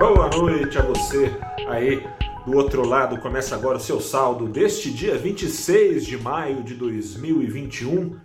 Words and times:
Boa 0.00 0.30
noite 0.30 0.78
a 0.78 0.82
você 0.82 1.30
aí 1.68 2.02
do 2.46 2.56
outro 2.56 2.88
lado. 2.88 3.20
Começa 3.20 3.54
agora 3.54 3.76
o 3.76 3.80
seu 3.80 4.00
saldo 4.00 4.48
deste 4.48 4.90
dia 4.90 5.18
26 5.18 6.06
de 6.06 6.16
maio 6.16 6.62
de 6.62 6.74
2021. 6.74 8.18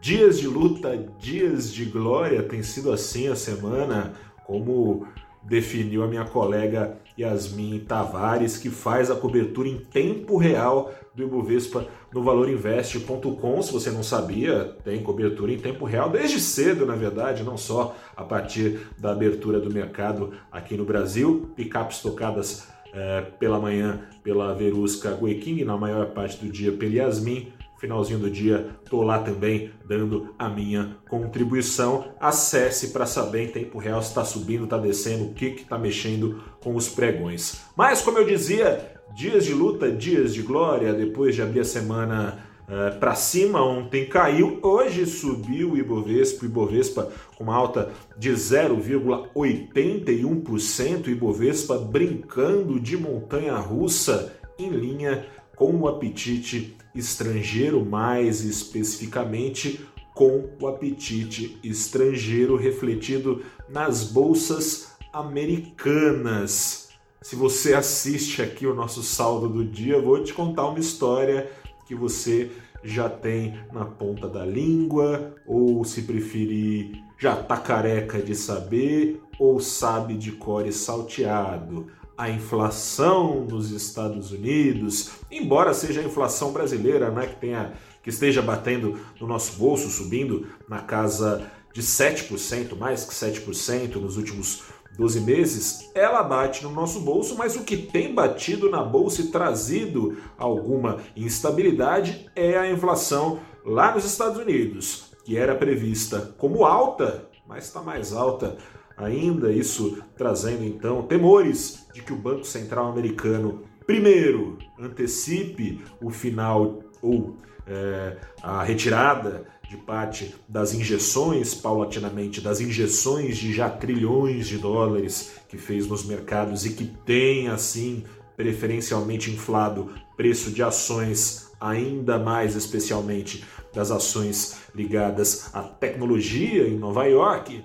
Dias 0.00 0.40
de 0.40 0.48
luta, 0.48 0.96
dias 1.20 1.72
de 1.72 1.84
glória. 1.84 2.42
Tem 2.42 2.60
sido 2.60 2.90
assim 2.90 3.28
a 3.28 3.36
semana, 3.36 4.14
como 4.44 5.06
definiu 5.48 6.02
a 6.02 6.06
minha 6.06 6.24
colega 6.24 6.98
Yasmin 7.18 7.80
Tavares, 7.80 8.58
que 8.58 8.68
faz 8.68 9.10
a 9.10 9.16
cobertura 9.16 9.68
em 9.68 9.78
tempo 9.78 10.36
real 10.36 10.92
do 11.14 11.22
Ibovespa 11.22 11.86
no 12.12 12.22
valorinvest.com. 12.22 13.62
Se 13.62 13.72
você 13.72 13.90
não 13.90 14.02
sabia, 14.02 14.76
tem 14.84 15.02
cobertura 15.02 15.52
em 15.52 15.58
tempo 15.58 15.84
real 15.84 16.10
desde 16.10 16.38
cedo, 16.38 16.84
na 16.84 16.94
verdade, 16.94 17.42
não 17.42 17.56
só 17.56 17.96
a 18.14 18.22
partir 18.22 18.80
da 18.98 19.12
abertura 19.12 19.58
do 19.58 19.72
mercado 19.72 20.32
aqui 20.52 20.76
no 20.76 20.84
Brasil. 20.84 21.50
Picapes 21.56 22.00
tocadas 22.00 22.68
é, 22.92 23.22
pela 23.38 23.58
manhã 23.58 24.00
pela 24.22 24.52
Verusca 24.54 25.12
Guequim, 25.12 25.62
na 25.62 25.76
maior 25.76 26.06
parte 26.06 26.44
do 26.44 26.50
dia 26.50 26.72
pela 26.72 26.94
Yasmin 26.94 27.52
finalzinho 27.78 28.18
do 28.18 28.30
dia, 28.30 28.70
tô 28.88 29.02
lá 29.02 29.18
também 29.18 29.70
dando 29.84 30.34
a 30.38 30.48
minha 30.48 30.96
contribuição. 31.08 32.12
Acesse 32.18 32.88
para 32.88 33.04
saber 33.06 33.44
em 33.44 33.48
tempo 33.48 33.78
real 33.78 34.02
se 34.02 34.08
está 34.08 34.24
subindo, 34.24 34.64
está 34.64 34.78
descendo, 34.78 35.24
o 35.24 35.34
que 35.34 35.46
está 35.46 35.78
mexendo 35.78 36.42
com 36.60 36.74
os 36.74 36.88
pregões. 36.88 37.60
Mas, 37.76 38.02
como 38.02 38.18
eu 38.18 38.26
dizia, 38.26 38.96
dias 39.14 39.44
de 39.44 39.52
luta, 39.52 39.90
dias 39.90 40.34
de 40.34 40.42
glória, 40.42 40.92
depois 40.92 41.34
de 41.34 41.42
abrir 41.42 41.60
a 41.60 41.64
semana 41.64 42.38
uh, 42.68 42.72
eh, 42.72 42.90
para 42.92 43.14
cima, 43.14 43.62
ontem 43.62 44.06
caiu, 44.06 44.58
hoje 44.62 45.04
subiu 45.06 45.72
o 45.72 45.76
Ibovespa, 45.76 46.44
o 46.44 46.46
Ibovespa 46.46 47.12
com 47.36 47.44
uma 47.44 47.54
alta 47.54 47.92
de 48.16 48.32
0,81%, 48.32 51.06
o 51.06 51.10
Ibovespa 51.10 51.76
brincando 51.78 52.80
de 52.80 52.96
montanha 52.96 53.54
russa 53.56 54.34
em 54.58 54.70
linha 54.70 55.26
com 55.56 55.74
o 55.74 55.88
apetite 55.88 56.76
estrangeiro, 56.94 57.84
mais 57.84 58.44
especificamente 58.44 59.80
com 60.14 60.48
o 60.60 60.66
apetite 60.66 61.58
estrangeiro 61.64 62.56
refletido 62.56 63.42
nas 63.68 64.04
bolsas 64.04 64.96
americanas. 65.12 66.90
Se 67.22 67.34
você 67.34 67.74
assiste 67.74 68.40
aqui 68.40 68.66
o 68.66 68.74
nosso 68.74 69.02
saldo 69.02 69.48
do 69.48 69.64
dia, 69.64 70.00
vou 70.00 70.22
te 70.22 70.32
contar 70.32 70.68
uma 70.68 70.78
história 70.78 71.50
que 71.86 71.94
você 71.94 72.50
já 72.84 73.08
tem 73.08 73.58
na 73.72 73.84
ponta 73.84 74.28
da 74.28 74.44
língua, 74.44 75.34
ou 75.46 75.84
se 75.84 76.02
preferir, 76.02 77.02
já 77.18 77.34
tá 77.34 77.56
careca 77.56 78.20
de 78.20 78.34
saber, 78.34 79.20
ou 79.38 79.58
sabe 79.58 80.14
de 80.16 80.32
core 80.32 80.72
salteado 80.72 81.86
a 82.16 82.30
inflação 82.30 83.44
nos 83.44 83.70
Estados 83.70 84.32
Unidos, 84.32 85.10
embora 85.30 85.74
seja 85.74 86.00
a 86.00 86.04
inflação 86.04 86.52
brasileira, 86.52 87.10
né, 87.10 87.26
que 87.26 87.36
tenha 87.36 87.74
que 88.02 88.10
esteja 88.10 88.40
batendo 88.40 88.96
no 89.20 89.26
nosso 89.26 89.58
bolso, 89.58 89.88
subindo 89.90 90.46
na 90.68 90.78
casa 90.78 91.50
de 91.72 91.82
7%, 91.82 92.76
mais 92.76 93.04
que 93.04 93.12
7% 93.12 93.96
nos 93.96 94.16
últimos 94.16 94.62
12 94.96 95.20
meses, 95.20 95.90
ela 95.92 96.22
bate 96.22 96.62
no 96.62 96.70
nosso 96.70 97.00
bolso, 97.00 97.36
mas 97.36 97.56
o 97.56 97.64
que 97.64 97.76
tem 97.76 98.14
batido 98.14 98.70
na 98.70 98.82
bolsa 98.82 99.22
e 99.22 99.26
trazido 99.26 100.16
alguma 100.38 101.00
instabilidade 101.16 102.30
é 102.34 102.56
a 102.56 102.70
inflação 102.70 103.40
lá 103.64 103.92
nos 103.92 104.04
Estados 104.04 104.38
Unidos, 104.38 105.10
que 105.24 105.36
era 105.36 105.56
prevista 105.56 106.34
como 106.38 106.64
alta, 106.64 107.28
mas 107.46 107.64
está 107.64 107.82
mais 107.82 108.12
alta 108.12 108.56
ainda, 108.96 109.52
isso 109.52 110.02
trazendo 110.16 110.64
então 110.64 111.02
temores 111.02 111.86
de 111.92 112.02
que 112.02 112.12
o 112.12 112.16
Banco 112.16 112.44
Central 112.44 112.90
americano, 112.90 113.62
primeiro, 113.86 114.58
antecipe 114.78 115.80
o 116.00 116.10
final 116.10 116.80
ou 117.02 117.36
é, 117.66 118.16
a 118.42 118.62
retirada 118.62 119.46
de 119.68 119.76
parte 119.76 120.34
das 120.48 120.72
injeções, 120.72 121.54
paulatinamente, 121.54 122.40
das 122.40 122.60
injeções 122.60 123.36
de 123.36 123.52
já 123.52 123.68
trilhões 123.68 124.46
de 124.46 124.58
dólares 124.58 125.32
que 125.48 125.58
fez 125.58 125.86
nos 125.88 126.04
mercados 126.04 126.64
e 126.64 126.70
que 126.70 126.84
tem, 127.04 127.48
assim, 127.48 128.04
preferencialmente 128.36 129.30
inflado 129.30 129.90
preço 130.16 130.50
de 130.50 130.62
ações, 130.62 131.50
ainda 131.60 132.18
mais 132.18 132.54
especialmente 132.54 133.44
das 133.74 133.90
ações 133.90 134.58
ligadas 134.74 135.50
à 135.54 135.62
tecnologia 135.62 136.68
em 136.68 136.78
Nova 136.78 137.04
York, 137.04 137.64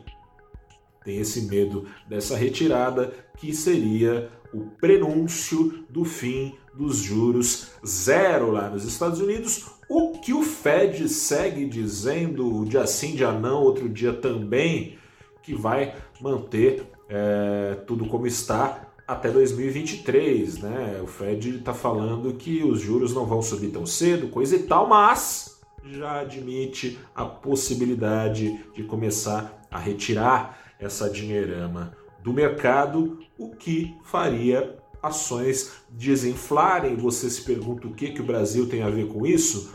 tem 1.04 1.18
esse 1.18 1.44
medo 1.44 1.86
dessa 2.08 2.36
retirada, 2.36 3.14
que 3.38 3.54
seria 3.54 4.30
o 4.54 4.66
prenúncio 4.80 5.86
do 5.90 6.04
fim 6.04 6.56
dos 6.74 6.98
juros 6.98 7.72
zero 7.86 8.52
lá 8.52 8.70
nos 8.70 8.86
Estados 8.86 9.20
Unidos, 9.20 9.66
o 9.90 10.20
que 10.20 10.34
o 10.34 10.42
Fed 10.42 11.08
segue 11.10 11.66
dizendo, 11.66 12.64
dia 12.66 12.88
sim, 12.88 13.16
dia 13.16 13.32
não, 13.32 13.62
outro 13.62 13.90
dia 13.90 14.14
também, 14.14 14.98
que 15.44 15.54
vai 15.54 15.96
manter 16.22 16.84
é, 17.10 17.76
tudo 17.86 18.06
como 18.06 18.26
está 18.26 18.88
até 19.06 19.30
2023, 19.30 20.60
né? 20.60 21.02
O 21.04 21.08
Fed 21.08 21.58
está 21.58 21.74
falando 21.74 22.34
que 22.36 22.64
os 22.64 22.80
juros 22.80 23.14
não 23.14 23.26
vão 23.26 23.42
subir 23.42 23.70
tão 23.70 23.86
cedo, 23.86 24.30
coisa 24.30 24.56
e 24.56 24.64
tal, 24.64 24.88
mas 24.88 25.60
já 25.84 26.22
admite 26.22 26.98
a 27.14 27.26
possibilidade 27.26 28.64
de 28.74 28.84
começar 28.84 29.62
a 29.70 29.78
retirar 29.78 30.61
essa 30.82 31.10
dinheirama 31.10 31.96
do 32.24 32.34
mercado, 32.34 33.20
o 33.38 33.52
que 33.52 33.96
faria 34.04 34.78
ações 35.02 35.72
desinflarem. 35.90 36.96
Você 36.96 37.30
se 37.30 37.44
pergunta 37.44 37.88
o 37.88 37.94
que, 37.94 38.10
que 38.10 38.22
o 38.22 38.26
Brasil 38.26 38.68
tem 38.68 38.82
a 38.82 38.90
ver 38.90 39.08
com 39.08 39.26
isso? 39.26 39.74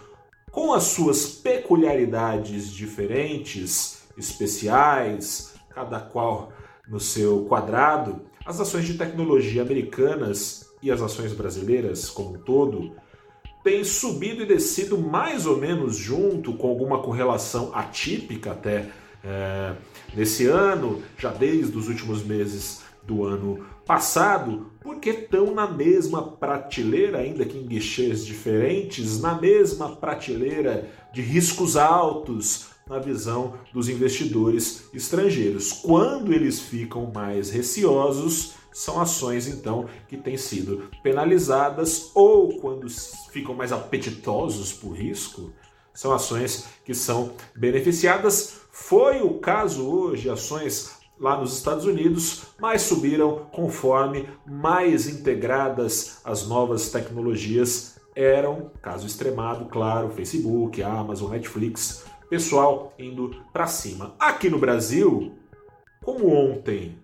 Com 0.51 0.75
as 0.75 0.85
suas 0.85 1.27
peculiaridades 1.27 2.71
diferentes, 2.71 4.07
especiais, 4.19 5.55
cada 5.71 6.01
qual 6.01 6.53
no 6.89 7.01
seu 7.01 7.45
quadrado, 7.45 8.23
as 8.45 8.61
ações 8.61 8.87
de 8.87 8.95
tecnologia 8.95 9.63
americanas 9.63 10.71
e 10.83 10.91
as 10.91 11.03
ações 11.03 11.33
brasileiras 11.33 12.09
como 12.09 12.37
um 12.37 12.39
todo 12.39 12.95
têm 13.65 13.83
subido 13.83 14.45
e 14.45 14.47
descido 14.47 14.97
mais 14.97 15.45
ou 15.45 15.57
menos 15.57 15.97
junto, 15.97 16.55
com 16.55 16.69
alguma 16.69 17.03
correlação 17.03 17.73
atípica 17.75 18.53
até 18.53 18.89
é, 19.27 19.75
nesse 20.15 20.47
ano, 20.47 21.03
já 21.19 21.31
desde 21.31 21.77
os 21.77 21.89
últimos 21.89 22.23
meses 22.23 22.83
do 23.03 23.25
ano 23.25 23.67
passado, 23.85 24.71
porque 24.81 25.11
estão 25.11 25.55
na 25.55 25.71
mesma 25.71 26.23
prateleira, 26.23 27.19
ainda 27.19 27.45
que 27.45 27.59
em 27.59 27.67
guichês 27.67 28.25
diferentes, 28.25 29.21
na 29.21 29.35
mesma 29.35 29.95
prateleira 29.97 30.89
de 31.13 31.23
riscos 31.23 31.77
altos 31.77 32.69
na 32.89 32.99
visão 32.99 33.55
dos 33.73 33.89
investidores 33.89 34.89
estrangeiros. 34.95 35.73
Quando 35.73 36.33
eles 36.33 36.61
ficam 36.61 37.11
mais 37.13 37.51
receosos, 37.51 38.55
são 38.73 39.01
ações 39.01 39.49
então 39.49 39.89
que 40.07 40.17
têm 40.17 40.37
sido 40.37 40.91
penalizadas 41.03 42.11
ou 42.15 42.59
quando 42.59 42.87
ficam 43.31 43.55
mais 43.55 43.73
apetitosos 43.73 44.73
por 44.73 44.93
risco, 44.93 45.51
são 45.97 46.13
ações 46.13 46.67
que 46.85 46.95
são 46.95 47.33
beneficiadas 47.57 48.61
foi 48.79 49.23
o 49.23 49.41
caso 49.41 49.89
hoje, 49.89 50.29
ações 50.29 50.97
lá 51.19 51.41
nos 51.41 51.57
Estados 51.57 51.87
Unidos, 51.87 52.43
mas 52.61 52.83
subiram 52.83 53.47
conforme 53.51 54.29
mais 54.47 55.09
integradas 55.09 56.21
as 56.23 56.47
novas 56.47 56.91
tecnologias 56.91 57.97
eram, 58.15 58.71
caso 58.83 59.07
extremado, 59.07 59.65
claro, 59.65 60.11
Facebook, 60.11 60.83
Amazon, 60.83 61.31
Netflix, 61.31 62.05
pessoal 62.29 62.93
indo 62.99 63.43
para 63.51 63.67
cima. 63.67 64.15
Aqui 64.19 64.51
no 64.51 64.59
Brasil, 64.59 65.33
como 66.05 66.29
ontem, 66.29 66.99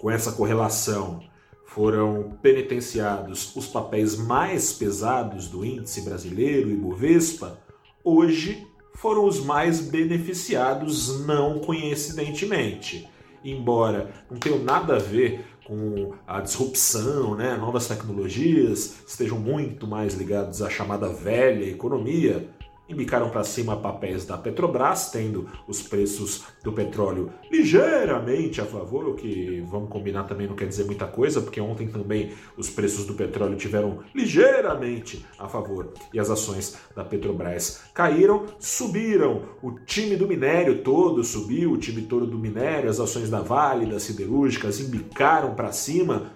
com 0.00 0.10
essa 0.10 0.32
correlação, 0.32 1.20
foram 1.66 2.38
penitenciados 2.40 3.54
os 3.54 3.66
papéis 3.66 4.16
mais 4.16 4.72
pesados 4.72 5.48
do 5.48 5.64
índice 5.64 6.00
brasileiro 6.02 6.70
e 6.70 6.74
Bovespa, 6.74 7.58
hoje 8.04 8.66
foram 8.94 9.24
os 9.24 9.40
mais 9.40 9.80
beneficiados, 9.80 11.26
não 11.26 11.58
coincidentemente. 11.58 13.08
Embora 13.44 14.10
não 14.30 14.38
tenham 14.38 14.58
nada 14.58 14.96
a 14.96 14.98
ver 14.98 15.44
com 15.64 16.12
a 16.26 16.40
disrupção, 16.40 17.34
né, 17.34 17.56
novas 17.56 17.88
tecnologias, 17.88 18.96
estejam 19.06 19.38
muito 19.38 19.86
mais 19.86 20.14
ligados 20.14 20.62
à 20.62 20.68
chamada 20.68 21.08
velha 21.08 21.64
economia, 21.64 22.48
Embicaram 22.86 23.30
para 23.30 23.44
cima 23.44 23.76
papéis 23.76 24.26
da 24.26 24.36
Petrobras, 24.36 25.10
tendo 25.10 25.48
os 25.66 25.82
preços 25.82 26.44
do 26.62 26.70
petróleo 26.70 27.32
ligeiramente 27.50 28.60
a 28.60 28.66
favor, 28.66 29.08
o 29.08 29.14
que, 29.14 29.64
vamos 29.70 29.88
combinar, 29.88 30.24
também 30.24 30.46
não 30.46 30.54
quer 30.54 30.68
dizer 30.68 30.84
muita 30.84 31.06
coisa, 31.06 31.40
porque 31.40 31.60
ontem 31.60 31.88
também 31.88 32.32
os 32.58 32.68
preços 32.68 33.06
do 33.06 33.14
petróleo 33.14 33.56
tiveram 33.56 34.00
ligeiramente 34.14 35.24
a 35.38 35.48
favor 35.48 35.94
e 36.12 36.20
as 36.20 36.28
ações 36.28 36.76
da 36.94 37.02
Petrobras 37.02 37.84
caíram, 37.94 38.44
subiram. 38.58 39.42
O 39.62 39.72
time 39.72 40.14
do 40.14 40.28
minério 40.28 40.82
todo 40.82 41.24
subiu, 41.24 41.72
o 41.72 41.78
time 41.78 42.02
todo 42.02 42.26
do 42.26 42.38
minério, 42.38 42.90
as 42.90 43.00
ações 43.00 43.30
da 43.30 43.40
Vale, 43.40 43.86
das 43.86 44.02
siderúrgicas 44.02 44.78
embicaram 44.80 45.54
para 45.54 45.72
cima, 45.72 46.32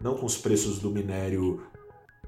não 0.00 0.14
com 0.14 0.24
os 0.24 0.38
preços 0.38 0.78
do 0.78 0.90
minério 0.90 1.60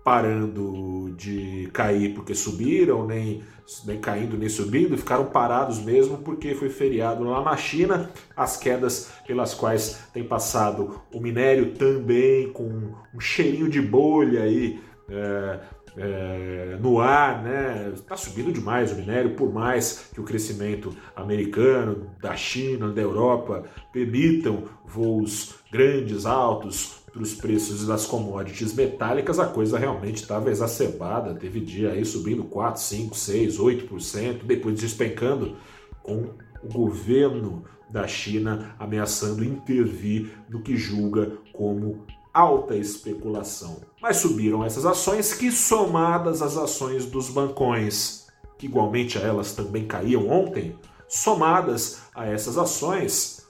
parando 0.04 1.14
de 1.16 1.68
cair 1.72 2.14
porque 2.14 2.34
subiram, 2.34 3.06
nem, 3.06 3.42
nem 3.84 4.00
caindo 4.00 4.36
nem 4.36 4.48
subindo, 4.48 4.98
ficaram 4.98 5.26
parados 5.26 5.78
mesmo 5.78 6.18
porque 6.18 6.54
foi 6.54 6.68
feriado 6.68 7.24
lá 7.24 7.42
na 7.42 7.56
China. 7.56 8.10
As 8.36 8.56
quedas 8.56 9.12
pelas 9.26 9.54
quais 9.54 10.00
tem 10.12 10.24
passado 10.24 11.00
o 11.12 11.20
minério 11.20 11.74
também 11.74 12.52
com 12.52 12.94
um 13.14 13.20
cheirinho 13.20 13.68
de 13.68 13.80
bolha 13.80 14.42
aí. 14.42 14.80
É, 15.08 15.60
é, 15.96 16.78
no 16.80 17.00
ar, 17.00 17.42
né? 17.42 17.92
Está 17.94 18.16
subindo 18.16 18.52
demais 18.52 18.92
o 18.92 18.96
minério, 18.96 19.34
por 19.34 19.52
mais 19.52 20.10
que 20.12 20.20
o 20.20 20.24
crescimento 20.24 20.96
americano, 21.14 22.10
da 22.20 22.34
China, 22.34 22.90
da 22.90 23.02
Europa 23.02 23.64
permitam 23.92 24.64
voos 24.86 25.54
grandes, 25.70 26.24
altos, 26.24 27.01
para 27.12 27.22
os 27.22 27.34
preços 27.34 27.86
das 27.86 28.06
commodities 28.06 28.72
metálicas, 28.72 29.38
a 29.38 29.46
coisa 29.46 29.78
realmente 29.78 30.22
estava 30.22 30.50
exacerbada. 30.50 31.34
Teve 31.34 31.60
dia 31.60 31.90
aí 31.90 32.04
subindo 32.04 32.44
4, 32.44 32.80
5, 32.80 33.14
6, 33.14 33.58
8%, 33.58 34.44
depois 34.44 34.80
despencando, 34.80 35.56
com 36.02 36.30
o 36.62 36.72
governo 36.72 37.64
da 37.90 38.08
China 38.08 38.74
ameaçando 38.78 39.44
intervir 39.44 40.32
no 40.48 40.62
que 40.62 40.74
julga 40.76 41.32
como 41.52 42.06
alta 42.32 42.74
especulação. 42.74 43.82
Mas 44.00 44.16
subiram 44.16 44.64
essas 44.64 44.86
ações 44.86 45.34
que, 45.34 45.52
somadas 45.52 46.40
às 46.40 46.56
ações 46.56 47.04
dos 47.04 47.28
bancões, 47.28 48.26
que 48.58 48.66
igualmente 48.66 49.18
a 49.18 49.20
elas 49.20 49.52
também 49.52 49.86
caíam 49.86 50.28
ontem, 50.30 50.74
somadas 51.06 52.00
a 52.14 52.26
essas 52.26 52.56
ações, 52.56 53.46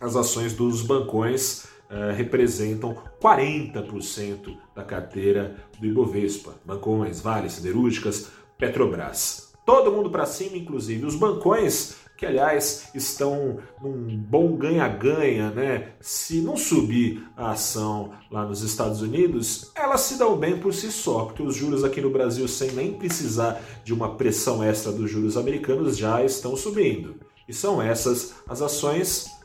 as 0.00 0.14
ações 0.14 0.52
dos 0.52 0.82
bancões 0.82 1.66
uh, 1.90 2.14
representam 2.14 2.96
40% 3.20 4.56
da 4.74 4.82
carteira 4.82 5.56
do 5.78 5.86
Ibovespa. 5.86 6.54
Bancões, 6.64 7.20
Vale, 7.20 7.50
Siderúrgicas, 7.50 8.28
Petrobras. 8.58 9.52
Todo 9.64 9.90
mundo 9.90 10.10
para 10.10 10.26
cima, 10.26 10.56
inclusive 10.56 11.04
os 11.04 11.16
bancões, 11.16 11.96
que 12.16 12.24
aliás 12.24 12.88
estão 12.94 13.58
num 13.82 14.16
bom 14.16 14.56
ganha-ganha, 14.56 15.50
né? 15.50 15.92
Se 16.00 16.40
não 16.40 16.56
subir 16.56 17.26
a 17.36 17.50
ação 17.50 18.12
lá 18.30 18.44
nos 18.44 18.62
Estados 18.62 19.02
Unidos, 19.02 19.70
elas 19.74 20.00
se 20.02 20.16
dão 20.16 20.36
bem 20.36 20.58
por 20.58 20.72
si 20.72 20.90
só, 20.90 21.26
porque 21.26 21.42
os 21.42 21.54
juros 21.54 21.84
aqui 21.84 22.00
no 22.00 22.10
Brasil, 22.10 22.48
sem 22.48 22.70
nem 22.72 22.94
precisar 22.94 23.60
de 23.84 23.92
uma 23.92 24.14
pressão 24.14 24.64
extra 24.64 24.90
dos 24.92 25.10
juros 25.10 25.36
americanos, 25.36 25.96
já 25.96 26.24
estão 26.24 26.56
subindo. 26.56 27.16
E 27.48 27.52
são 27.52 27.80
essas 27.80 28.34
as 28.48 28.62
ações 28.62 29.35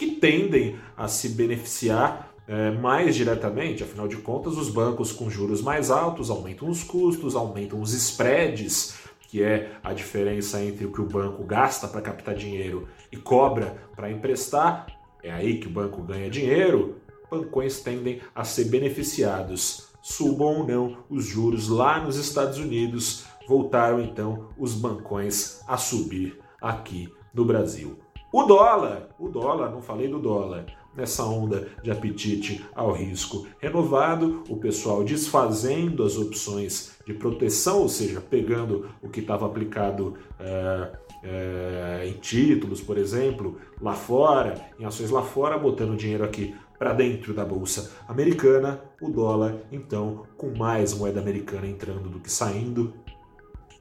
que 0.00 0.12
tendem 0.12 0.78
a 0.96 1.06
se 1.06 1.28
beneficiar 1.28 2.32
é, 2.48 2.70
mais 2.70 3.14
diretamente, 3.14 3.82
afinal 3.82 4.08
de 4.08 4.16
contas, 4.16 4.56
os 4.56 4.70
bancos 4.70 5.12
com 5.12 5.28
juros 5.28 5.60
mais 5.60 5.90
altos 5.90 6.30
aumentam 6.30 6.70
os 6.70 6.82
custos, 6.82 7.36
aumentam 7.36 7.82
os 7.82 7.92
spreads, 7.92 8.98
que 9.28 9.42
é 9.42 9.72
a 9.84 9.92
diferença 9.92 10.64
entre 10.64 10.86
o 10.86 10.90
que 10.90 11.02
o 11.02 11.06
banco 11.06 11.44
gasta 11.44 11.86
para 11.86 12.00
captar 12.00 12.34
dinheiro 12.34 12.88
e 13.12 13.16
cobra 13.18 13.76
para 13.94 14.10
emprestar. 14.10 14.86
É 15.22 15.30
aí 15.30 15.60
que 15.60 15.66
o 15.66 15.70
banco 15.70 16.00
ganha 16.02 16.30
dinheiro. 16.30 16.96
Bancões 17.30 17.80
tendem 17.80 18.22
a 18.34 18.42
ser 18.42 18.70
beneficiados, 18.70 19.90
subam 20.00 20.60
ou 20.60 20.66
não 20.66 20.96
os 21.10 21.26
juros 21.26 21.68
lá 21.68 22.02
nos 22.02 22.16
Estados 22.16 22.56
Unidos. 22.56 23.26
Voltaram 23.46 24.00
então 24.00 24.48
os 24.56 24.72
bancões 24.72 25.60
a 25.68 25.76
subir 25.76 26.40
aqui 26.58 27.12
no 27.34 27.44
Brasil. 27.44 27.98
O 28.32 28.44
dólar, 28.44 29.08
o 29.18 29.28
dólar, 29.28 29.70
não 29.70 29.82
falei 29.82 30.06
do 30.06 30.20
dólar, 30.20 30.64
nessa 30.94 31.24
onda 31.24 31.68
de 31.82 31.90
apetite 31.90 32.64
ao 32.72 32.92
risco 32.92 33.44
renovado, 33.58 34.44
o 34.48 34.56
pessoal 34.56 35.02
desfazendo 35.02 36.04
as 36.04 36.16
opções 36.16 36.92
de 37.04 37.12
proteção, 37.12 37.80
ou 37.80 37.88
seja, 37.88 38.20
pegando 38.20 38.88
o 39.02 39.08
que 39.08 39.18
estava 39.18 39.46
aplicado 39.46 40.14
é, 40.38 40.92
é, 41.24 42.06
em 42.08 42.12
títulos, 42.12 42.80
por 42.80 42.98
exemplo, 42.98 43.58
lá 43.80 43.94
fora, 43.94 44.54
em 44.78 44.84
ações 44.84 45.10
lá 45.10 45.22
fora, 45.22 45.58
botando 45.58 45.96
dinheiro 45.96 46.22
aqui 46.22 46.54
para 46.78 46.92
dentro 46.92 47.34
da 47.34 47.44
bolsa 47.44 47.92
americana, 48.08 48.80
o 49.02 49.10
dólar, 49.10 49.56
então, 49.72 50.24
com 50.36 50.56
mais 50.56 50.94
moeda 50.94 51.20
americana 51.20 51.66
entrando 51.66 52.08
do 52.08 52.20
que 52.20 52.30
saindo, 52.30 52.94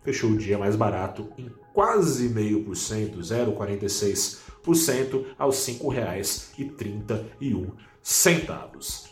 fechou 0.03 0.31
o 0.31 0.37
dia 0.37 0.57
mais 0.57 0.75
barato 0.75 1.29
em 1.37 1.51
quase 1.79 2.27
meio 2.27 2.65
por 2.65 2.75
cento, 2.75 3.19
0,46% 3.19 5.23
aos 5.37 5.65
R$ 5.65 5.75
5,31. 5.75 7.71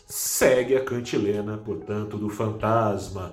Segue 0.06 0.76
a 0.76 0.84
cantilena, 0.84 1.56
portanto, 1.56 2.18
do 2.18 2.28
fantasma. 2.28 3.32